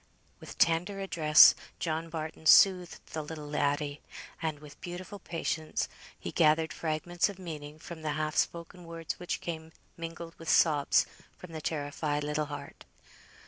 [0.39, 4.01] With tender address, John Barton soothed the little laddie,
[4.41, 5.87] and with beautiful patience
[6.19, 11.05] he gathered fragments of meaning from the half spoken words which came mingled with sobs
[11.37, 12.83] from the terrified little heart.